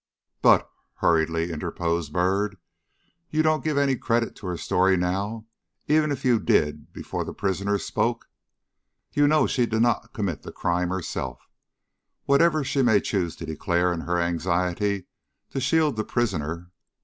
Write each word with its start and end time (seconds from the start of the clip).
"But," 0.41 0.67
hurriedly 0.95 1.51
interposed 1.51 2.11
Byrd, 2.11 2.57
"you 3.29 3.43
don't 3.43 3.63
give 3.63 3.77
any 3.77 3.95
credit 3.95 4.35
to 4.37 4.47
her 4.47 4.57
story 4.57 4.97
now, 4.97 5.45
even 5.85 6.11
if 6.11 6.25
you 6.25 6.39
did 6.39 6.91
before 6.91 7.23
the 7.23 7.35
prisoner 7.35 7.77
spoke? 7.77 8.27
You 9.13 9.27
know 9.27 9.45
she 9.45 9.67
did 9.67 9.83
not 9.83 10.11
commit 10.11 10.41
the 10.41 10.51
crime 10.51 10.89
herself, 10.89 11.47
whatever 12.25 12.63
she 12.63 12.81
may 12.81 12.99
choose 12.99 13.35
to 13.35 13.45
declare 13.45 13.93
in 13.93 13.99
her 13.99 14.19
anxiety 14.19 15.05
to 15.51 15.59
shield 15.61 15.97
the 15.97 16.03
prisoner. 16.03 16.71